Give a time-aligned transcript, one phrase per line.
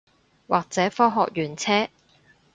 [0.47, 1.91] 或者科學園車